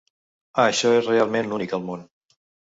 Això 0.63 0.95
és 1.01 1.11
realment 1.13 1.55
únic 1.61 1.79
al 1.81 1.87
món. 1.93 2.05